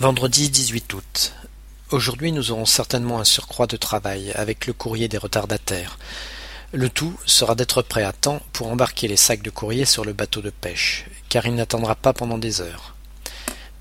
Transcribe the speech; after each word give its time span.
Vendredi 0.00 0.48
18 0.48 0.94
août. 0.94 1.34
Aujourd'hui 1.90 2.32
nous 2.32 2.52
aurons 2.52 2.64
certainement 2.64 3.20
un 3.20 3.24
surcroît 3.24 3.66
de 3.66 3.76
travail 3.76 4.32
avec 4.32 4.66
le 4.66 4.72
courrier 4.72 5.08
des 5.08 5.18
retardataires. 5.18 5.98
Le 6.72 6.88
tout 6.88 7.14
sera 7.26 7.54
d'être 7.54 7.82
prêt 7.82 8.02
à 8.02 8.14
temps 8.14 8.40
pour 8.54 8.68
embarquer 8.68 9.08
les 9.08 9.18
sacs 9.18 9.42
de 9.42 9.50
courrier 9.50 9.84
sur 9.84 10.06
le 10.06 10.14
bateau 10.14 10.40
de 10.40 10.48
pêche, 10.48 11.04
car 11.28 11.44
il 11.44 11.54
n'attendra 11.54 11.96
pas 11.96 12.14
pendant 12.14 12.38
des 12.38 12.62
heures. 12.62 12.94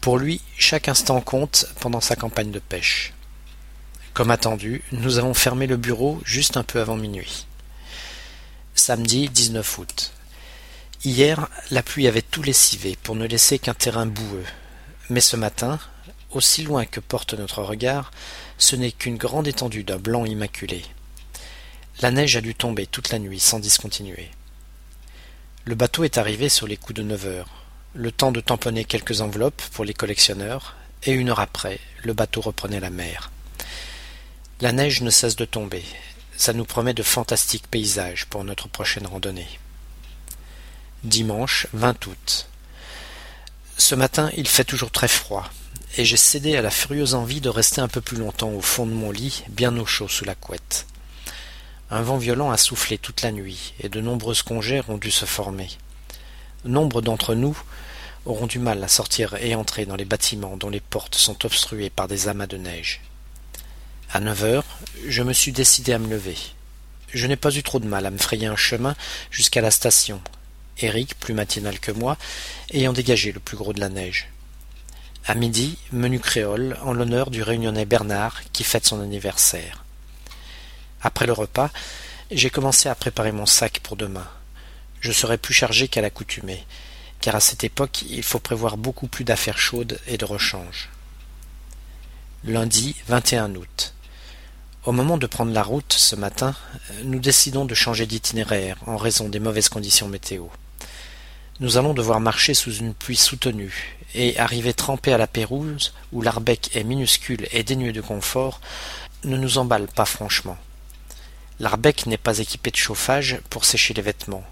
Pour 0.01 0.17
lui, 0.17 0.41
chaque 0.57 0.89
instant 0.89 1.21
compte 1.21 1.67
pendant 1.79 2.01
sa 2.01 2.17
campagne 2.17 2.51
de 2.51 2.59
pêche. 2.59 3.13
Comme 4.13 4.29
attendu, 4.29 4.83
nous 4.91 5.19
avons 5.19 5.33
fermé 5.33 5.67
le 5.67 5.77
bureau 5.77 6.19
juste 6.25 6.57
un 6.57 6.63
peu 6.63 6.81
avant 6.81 6.97
minuit. 6.97 7.45
Samedi 8.75 9.29
19 9.29 9.77
août. 9.77 10.11
Hier, 11.05 11.47
la 11.71 11.81
pluie 11.81 12.09
avait 12.09 12.21
tout 12.21 12.43
lessivé 12.43 12.97
pour 13.03 13.15
ne 13.15 13.25
laisser 13.25 13.57
qu'un 13.57 13.73
terrain 13.73 14.05
boueux. 14.05 14.43
Mais 15.09 15.21
ce 15.21 15.37
matin, 15.37 15.79
aussi 16.31 16.63
loin 16.63 16.85
que 16.85 16.99
porte 16.99 17.33
notre 17.33 17.63
regard, 17.63 18.11
ce 18.57 18.75
n'est 18.75 18.91
qu'une 18.91 19.17
grande 19.17 19.47
étendue 19.47 19.83
d'un 19.83 19.97
blanc 19.97 20.25
immaculé. 20.25 20.83
La 22.01 22.11
neige 22.11 22.35
a 22.37 22.41
dû 22.41 22.55
tomber 22.55 22.87
toute 22.87 23.09
la 23.09 23.19
nuit 23.19 23.39
sans 23.39 23.59
discontinuer. 23.59 24.29
Le 25.65 25.75
bateau 25.75 26.03
est 26.03 26.17
arrivé 26.17 26.49
sur 26.49 26.67
les 26.67 26.77
coups 26.77 26.97
de 26.97 27.03
neuf 27.03 27.25
heures, 27.25 27.49
le 27.93 28.11
temps 28.11 28.31
de 28.31 28.41
tamponner 28.41 28.85
quelques 28.85 29.21
enveloppes 29.21 29.61
pour 29.73 29.85
les 29.85 29.93
collectionneurs, 29.93 30.75
et 31.03 31.11
une 31.11 31.29
heure 31.29 31.39
après, 31.39 31.79
le 32.03 32.13
bateau 32.13 32.41
reprenait 32.41 32.79
la 32.79 32.89
mer. 32.89 33.31
La 34.61 34.71
neige 34.71 35.01
ne 35.01 35.09
cesse 35.09 35.35
de 35.35 35.45
tomber, 35.45 35.83
ça 36.35 36.53
nous 36.53 36.65
promet 36.65 36.93
de 36.93 37.03
fantastiques 37.03 37.67
paysages 37.67 38.25
pour 38.25 38.43
notre 38.43 38.67
prochaine 38.69 39.07
randonnée. 39.07 39.59
Dimanche 41.03 41.67
20 41.73 42.07
août. 42.07 42.47
Ce 43.77 43.95
matin, 43.95 44.29
il 44.35 44.47
fait 44.47 44.65
toujours 44.65 44.91
très 44.91 45.07
froid, 45.07 45.49
et 45.97 46.05
j'ai 46.05 46.17
cédé 46.17 46.55
à 46.55 46.61
la 46.61 46.69
furieuse 46.69 47.15
envie 47.15 47.41
de 47.41 47.49
rester 47.49 47.81
un 47.81 47.87
peu 47.87 48.01
plus 48.01 48.17
longtemps 48.17 48.51
au 48.51 48.61
fond 48.61 48.85
de 48.85 48.91
mon 48.91 49.11
lit, 49.11 49.43
bien 49.49 49.75
au 49.77 49.85
chaud 49.85 50.07
sous 50.07 50.25
la 50.25 50.35
couette. 50.35 50.85
Un 51.91 52.01
vent 52.01 52.17
violent 52.17 52.51
a 52.51 52.57
soufflé 52.57 52.97
toute 52.97 53.23
la 53.23 53.31
nuit, 53.31 53.73
et 53.79 53.89
de 53.89 53.99
nombreuses 53.99 54.43
congères 54.43 54.89
ont 54.89 54.97
dû 54.97 55.09
se 55.09 55.25
former. 55.25 55.69
Nombre 56.63 57.01
d'entre 57.01 57.33
nous 57.33 57.57
auront 58.25 58.47
du 58.47 58.59
mal 58.59 58.83
à 58.83 58.87
sortir 58.87 59.35
et 59.41 59.55
entrer 59.55 59.85
dans 59.85 59.95
les 59.95 60.05
bâtiments 60.05 60.57
dont 60.57 60.69
les 60.69 60.81
portes 60.81 61.15
sont 61.15 61.45
obstruées 61.45 61.89
par 61.89 62.07
des 62.07 62.27
amas 62.27 62.47
de 62.47 62.57
neige. 62.57 63.01
À 64.11 64.19
neuf 64.19 64.43
heures, 64.43 64.65
je 65.07 65.23
me 65.23 65.33
suis 65.33 65.51
décidé 65.51 65.93
à 65.93 65.99
me 65.99 66.09
lever. 66.09 66.35
Je 67.13 67.25
n'ai 67.25 67.35
pas 67.35 67.55
eu 67.55 67.63
trop 67.63 67.79
de 67.79 67.87
mal 67.87 68.05
à 68.05 68.11
me 68.11 68.17
frayer 68.17 68.47
un 68.47 68.55
chemin 68.55 68.95
jusqu'à 69.31 69.61
la 69.61 69.71
station, 69.71 70.21
Eric, 70.79 71.19
plus 71.19 71.33
matinal 71.33 71.79
que 71.79 71.91
moi, 71.91 72.17
ayant 72.71 72.93
dégagé 72.93 73.31
le 73.31 73.39
plus 73.39 73.57
gros 73.57 73.73
de 73.73 73.79
la 73.79 73.89
neige. 73.89 74.29
À 75.29 75.35
midi, 75.35 75.77
menu 75.91 76.19
créole 76.19 76.75
en 76.81 76.91
l'honneur 76.91 77.29
du 77.29 77.43
réunionnais 77.43 77.85
Bernard 77.85 78.41
qui 78.51 78.63
fête 78.63 78.87
son 78.87 78.99
anniversaire. 78.99 79.85
Après 81.03 81.27
le 81.27 81.33
repas, 81.33 81.69
j'ai 82.31 82.49
commencé 82.49 82.89
à 82.89 82.95
préparer 82.95 83.31
mon 83.31 83.45
sac 83.45 83.79
pour 83.83 83.95
demain. 83.95 84.25
Je 85.01 85.11
serai 85.11 85.37
plus 85.37 85.53
chargé 85.53 85.87
qu'à 85.87 86.01
l'accoutumée, 86.01 86.65
car 87.21 87.35
à 87.35 87.41
cette 87.41 87.63
époque 87.63 88.01
il 88.09 88.23
faut 88.23 88.39
prévoir 88.39 88.75
beaucoup 88.75 89.05
plus 89.05 89.23
d'affaires 89.23 89.59
chaudes 89.59 89.99
et 90.07 90.17
de 90.17 90.25
rechange. 90.25 90.89
Lundi 92.43 92.95
21 93.07 93.53
août. 93.53 93.93
Au 94.83 94.91
moment 94.91 95.19
de 95.19 95.27
prendre 95.27 95.53
la 95.53 95.61
route 95.61 95.93
ce 95.93 96.15
matin, 96.15 96.55
nous 97.03 97.19
décidons 97.19 97.65
de 97.65 97.75
changer 97.75 98.07
d'itinéraire 98.07 98.77
en 98.87 98.97
raison 98.97 99.29
des 99.29 99.39
mauvaises 99.39 99.69
conditions 99.69 100.07
météo. 100.07 100.47
Nous 101.59 101.77
allons 101.77 101.93
devoir 101.93 102.21
marcher 102.21 102.53
sous 102.53 102.73
une 102.73 102.93
pluie 102.93 103.17
soutenue, 103.17 103.97
et 104.15 104.39
arriver 104.39 104.73
trempés 104.73 105.13
à 105.13 105.17
la 105.17 105.27
Pérouse, 105.27 105.93
où 106.13 106.21
l'arbec 106.21 106.69
est 106.73 106.83
minuscule 106.83 107.47
et 107.51 107.63
dénué 107.63 107.91
de 107.91 108.01
confort, 108.01 108.61
ne 109.25 109.35
nous 109.35 109.57
emballe 109.57 109.87
pas 109.87 110.05
franchement. 110.05 110.57
L'arbec 111.59 112.05
n'est 112.05 112.17
pas 112.17 112.39
équipé 112.39 112.71
de 112.71 112.77
chauffage 112.77 113.39
pour 113.49 113.65
sécher 113.65 113.93
les 113.93 114.01
vêtements, 114.01 114.45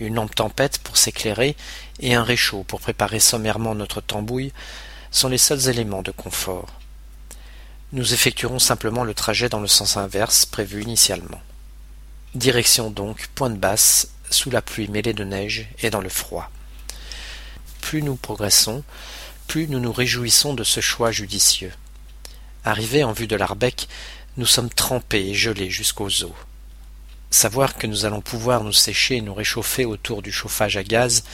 une 0.00 0.16
lampe 0.16 0.34
tempête 0.34 0.78
pour 0.78 0.96
s'éclairer 0.96 1.56
et 2.00 2.14
un 2.14 2.24
réchaud 2.24 2.64
pour 2.64 2.80
préparer 2.80 3.20
sommairement 3.20 3.74
notre 3.74 4.00
tambouille 4.00 4.52
sont 5.10 5.28
les 5.28 5.38
seuls 5.38 5.68
éléments 5.68 6.02
de 6.02 6.10
confort. 6.10 6.68
Nous 7.92 8.12
effectuerons 8.12 8.58
simplement 8.58 9.04
le 9.04 9.14
trajet 9.14 9.48
dans 9.48 9.60
le 9.60 9.68
sens 9.68 9.96
inverse 9.96 10.44
prévu 10.44 10.82
initialement. 10.82 11.40
Direction 12.34 12.90
donc 12.90 13.28
Pointe 13.34 13.58
Basse, 13.58 14.08
sous 14.34 14.50
la 14.50 14.62
pluie 14.62 14.88
mêlée 14.88 15.12
de 15.12 15.24
neige 15.24 15.68
et 15.82 15.90
dans 15.90 16.00
le 16.00 16.08
froid. 16.08 16.50
Plus 17.80 18.02
nous 18.02 18.16
progressons, 18.16 18.82
plus 19.46 19.68
nous 19.68 19.80
nous 19.80 19.92
réjouissons 19.92 20.54
de 20.54 20.64
ce 20.64 20.80
choix 20.80 21.12
judicieux. 21.12 21.72
Arrivés 22.64 23.04
en 23.04 23.12
vue 23.12 23.26
de 23.26 23.36
l'Arbec, 23.36 23.88
nous 24.36 24.46
sommes 24.46 24.70
trempés 24.70 25.28
et 25.28 25.34
gelés 25.34 25.70
jusqu'aux 25.70 26.24
os. 26.24 26.32
Savoir 27.30 27.76
que 27.76 27.86
nous 27.86 28.04
allons 28.04 28.20
pouvoir 28.20 28.64
nous 28.64 28.72
sécher 28.72 29.16
et 29.16 29.20
nous 29.20 29.34
réchauffer 29.34 29.84
autour 29.84 30.22
du 30.22 30.32
chauffage 30.32 30.76
à 30.76 30.82
gaz 30.82 31.24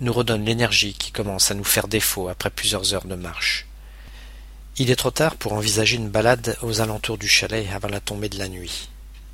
nous 0.00 0.12
redonne 0.12 0.44
l'énergie 0.44 0.94
qui 0.94 1.12
commence 1.12 1.50
à 1.50 1.54
nous 1.54 1.64
faire 1.64 1.88
défaut 1.88 2.28
après 2.28 2.50
plusieurs 2.50 2.94
heures 2.94 3.06
de 3.06 3.14
marche. 3.14 3.66
Il 4.76 4.90
est 4.90 4.96
trop 4.96 5.10
tard 5.10 5.36
pour 5.36 5.54
envisager 5.54 5.96
une 5.96 6.10
balade 6.10 6.58
aux 6.62 6.80
alentours 6.80 7.16
du 7.16 7.28
chalet 7.28 7.66
avant 7.72 7.88
la 7.88 8.00
tombée 8.00 8.28
de 8.28 8.38
la 8.38 8.48
nuit. 8.48 8.90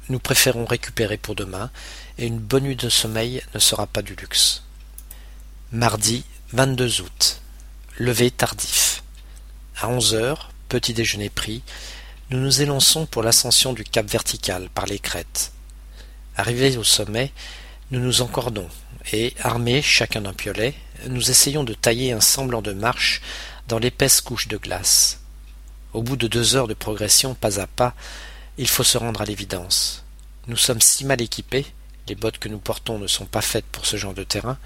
Nous 0.08 0.18
préférons 0.18 0.64
récupérer 0.64 1.16
pour 1.16 1.34
demain, 1.34 1.70
et 2.18 2.26
une 2.26 2.38
bonne 2.38 2.64
nuit 2.64 2.76
de 2.76 2.88
sommeil 2.88 3.42
ne 3.54 3.58
sera 3.58 3.86
pas 3.86 4.02
du 4.02 4.14
luxe. 4.14 4.62
Mardi 5.70 6.24
22 6.52 7.00
août. 7.02 7.40
Levé 7.98 8.30
tardif. 8.30 9.02
À 9.80 9.88
onze 9.88 10.14
heures, 10.14 10.50
petit 10.68 10.92
déjeuner 10.92 11.30
pris, 11.30 11.62
nous 12.30 12.38
nous 12.38 12.62
élançons 12.62 13.06
pour 13.06 13.22
l'ascension 13.22 13.72
du 13.72 13.84
cap 13.84 14.06
vertical 14.06 14.68
par 14.74 14.86
les 14.86 14.98
crêtes. 14.98 15.52
Arrivés 16.36 16.76
au 16.76 16.84
sommet, 16.84 17.32
nous 17.91 18.00
nous 18.00 18.22
encordons, 18.22 18.68
et, 19.12 19.34
armés 19.41 19.82
chacun 19.82 20.22
d'un 20.22 20.32
piolet, 20.32 20.74
nous 21.08 21.30
essayons 21.30 21.64
de 21.64 21.74
tailler 21.74 22.12
un 22.12 22.20
semblant 22.20 22.62
de 22.62 22.72
marche 22.72 23.20
dans 23.68 23.78
l'épaisse 23.78 24.20
couche 24.20 24.48
de 24.48 24.56
glace. 24.56 25.20
Au 25.92 26.02
bout 26.02 26.16
de 26.16 26.26
deux 26.26 26.56
heures 26.56 26.68
de 26.68 26.74
progression 26.74 27.34
pas 27.34 27.60
à 27.60 27.66
pas, 27.66 27.94
il 28.62 28.68
faut 28.68 28.84
se 28.84 28.96
rendre 28.96 29.20
à 29.20 29.24
l'évidence. 29.24 30.04
Nous 30.46 30.56
sommes 30.56 30.80
si 30.80 31.04
mal 31.04 31.20
équipés, 31.20 31.66
les 32.06 32.14
bottes 32.14 32.38
que 32.38 32.48
nous 32.48 32.60
portons 32.60 33.00
ne 33.00 33.08
sont 33.08 33.24
pas 33.24 33.40
faites 33.40 33.64
pour 33.64 33.86
ce 33.86 33.96
genre 33.96 34.14
de 34.14 34.22
terrain, 34.22 34.56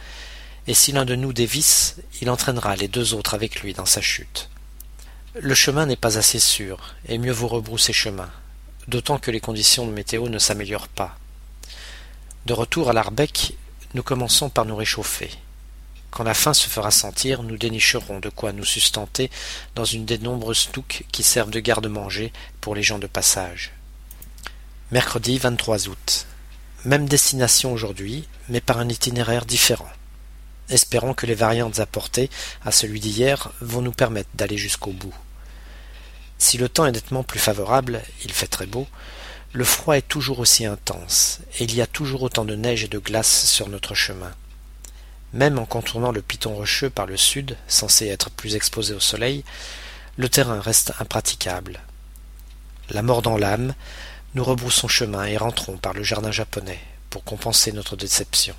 et 0.66 0.74
si 0.74 0.92
l'un 0.92 1.06
de 1.06 1.14
nous 1.14 1.32
dévisse, 1.32 1.96
il 2.20 2.28
entraînera 2.28 2.76
les 2.76 2.88
deux 2.88 3.14
autres 3.14 3.32
avec 3.32 3.62
lui 3.62 3.72
dans 3.72 3.86
sa 3.86 4.02
chute. 4.02 4.50
Le 5.40 5.54
chemin 5.54 5.86
n'est 5.86 5.96
pas 5.96 6.18
assez 6.18 6.40
sûr, 6.40 6.94
et 7.08 7.16
mieux 7.16 7.32
vaut 7.32 7.48
rebrousser 7.48 7.94
chemin, 7.94 8.28
d'autant 8.86 9.16
que 9.16 9.30
les 9.30 9.40
conditions 9.40 9.86
de 9.86 9.92
météo 9.92 10.28
ne 10.28 10.38
s'améliorent 10.38 10.88
pas. 10.88 11.16
De 12.44 12.52
retour 12.52 12.90
à 12.90 12.92
l'Arbec, 12.92 13.54
nous 13.94 14.02
commençons 14.02 14.50
par 14.50 14.66
nous 14.66 14.76
réchauffer. 14.76 15.30
Quand 16.10 16.24
la 16.24 16.34
faim 16.34 16.52
se 16.52 16.68
fera 16.68 16.90
sentir, 16.90 17.42
nous 17.42 17.56
dénicherons 17.56 18.20
de 18.20 18.28
quoi 18.28 18.52
nous 18.52 18.66
sustenter 18.66 19.30
dans 19.74 19.86
une 19.86 20.04
des 20.04 20.18
nombreuses 20.18 20.68
touques 20.70 21.04
qui 21.12 21.22
servent 21.22 21.50
de 21.50 21.60
garde-manger 21.60 22.30
pour 22.60 22.74
les 22.74 22.82
gens 22.82 22.98
de 22.98 23.06
passage. 23.06 23.72
Mercredi 24.92 25.36
23 25.38 25.88
août. 25.88 26.26
Même 26.84 27.08
destination 27.08 27.72
aujourd'hui, 27.72 28.28
mais 28.48 28.60
par 28.60 28.78
un 28.78 28.88
itinéraire 28.88 29.44
différent. 29.44 29.91
Espérons 30.69 31.12
que 31.12 31.26
les 31.26 31.34
variantes 31.34 31.80
apportées 31.80 32.30
à 32.64 32.70
celui 32.70 33.00
d'hier 33.00 33.50
vont 33.60 33.82
nous 33.82 33.91
permettre 33.91 34.30
d'aller 34.34 34.56
jusqu'au 34.56 34.92
bout. 34.92 35.12
Si 36.38 36.56
le 36.56 36.69
temps 36.69 36.86
est 36.86 36.92
nettement 36.92 37.25
plus 37.25 37.41
favorable, 37.41 38.00
il 38.25 38.30
fait 38.30 38.46
très 38.46 38.66
beau, 38.66 38.86
le 39.52 39.64
froid 39.64 39.96
est 39.96 40.06
toujours 40.06 40.38
aussi 40.38 40.64
intense, 40.66 41.41
et 41.58 41.64
il 41.64 41.75
y 41.75 41.82
a 41.82 41.88
toujours 41.88 42.22
autant 42.22 42.44
de 42.44 42.54
neige 42.54 42.84
et 42.84 42.88
de 42.88 43.00
glace 43.00 43.44
sur 43.46 43.69
notre 43.69 43.96
chemin. 43.96 44.30
Même 45.32 45.58
en 45.58 45.66
contournant 45.66 46.12
le 46.12 46.22
piton 46.22 46.54
rocheux 46.54 46.91
par 46.91 47.06
le 47.06 47.16
sud, 47.16 47.56
censé 47.66 48.06
être 48.06 48.30
plus 48.30 48.54
exposé 48.54 48.94
au 48.94 49.00
soleil, 49.00 49.42
le 50.16 50.28
terrain 50.28 50.61
reste 50.61 50.93
impraticable. 51.00 51.81
La 52.90 53.02
mort 53.02 53.22
dans 53.22 53.37
l'âme, 53.37 53.75
nous 54.37 54.44
rebroussons 54.44 54.87
chemin 54.87 55.25
et 55.25 55.38
rentrons 55.38 55.79
par 55.79 55.94
le 55.94 56.03
jardin 56.03 56.31
japonais 56.31 56.79
pour 57.09 57.25
compenser 57.25 57.73
notre 57.73 57.97
déception. 57.97 58.55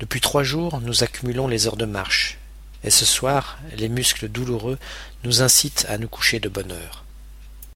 Depuis 0.00 0.20
trois 0.20 0.42
jours, 0.42 0.80
nous 0.80 1.04
accumulons 1.04 1.46
les 1.46 1.68
heures 1.68 1.76
de 1.76 1.84
marche, 1.84 2.36
et 2.82 2.90
ce 2.90 3.04
soir, 3.04 3.56
les 3.76 3.88
muscles 3.88 4.28
douloureux 4.28 4.78
nous 5.22 5.42
incitent 5.42 5.86
à 5.88 5.96
nous 5.96 6.08
coucher 6.08 6.40
de 6.40 6.48
bonne 6.48 6.72
heure. 6.72 7.05